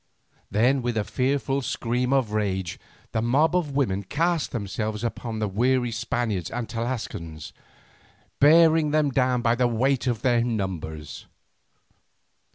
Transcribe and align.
Then 0.49 0.81
with 0.81 0.97
a 0.97 1.03
fearful 1.03 1.61
scream 1.61 2.11
of 2.11 2.31
rage, 2.31 2.79
the 3.11 3.21
mob 3.21 3.55
of 3.55 3.75
women 3.75 4.01
cast 4.01 4.51
themselves 4.51 5.03
upon 5.03 5.37
the 5.37 5.47
weary 5.47 5.91
Spaniards 5.91 6.49
and 6.49 6.67
Tlascalans, 6.67 7.53
bearing 8.39 8.89
them 8.89 9.11
down 9.11 9.43
by 9.43 9.53
the 9.53 9.67
weight 9.67 10.07
of 10.07 10.23
their 10.23 10.43
numbers. 10.43 11.27